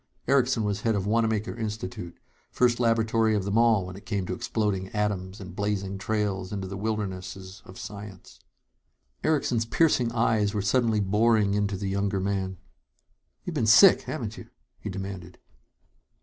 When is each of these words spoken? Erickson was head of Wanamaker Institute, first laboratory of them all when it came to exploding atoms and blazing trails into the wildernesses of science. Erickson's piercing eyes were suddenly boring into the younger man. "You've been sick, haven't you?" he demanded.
Erickson 0.27 0.63
was 0.63 0.81
head 0.81 0.95
of 0.95 1.05
Wanamaker 1.05 1.55
Institute, 1.55 2.17
first 2.49 2.79
laboratory 2.79 3.35
of 3.35 3.43
them 3.43 3.55
all 3.55 3.85
when 3.85 3.95
it 3.95 4.07
came 4.07 4.25
to 4.25 4.33
exploding 4.33 4.87
atoms 4.95 5.39
and 5.39 5.55
blazing 5.55 5.99
trails 5.99 6.51
into 6.51 6.67
the 6.67 6.75
wildernesses 6.75 7.61
of 7.65 7.77
science. 7.77 8.39
Erickson's 9.23 9.65
piercing 9.67 10.11
eyes 10.11 10.55
were 10.55 10.61
suddenly 10.63 10.99
boring 11.01 11.53
into 11.53 11.77
the 11.77 11.87
younger 11.87 12.19
man. 12.19 12.57
"You've 13.45 13.53
been 13.53 13.67
sick, 13.67 14.01
haven't 14.01 14.37
you?" 14.39 14.49
he 14.79 14.89
demanded. 14.89 15.37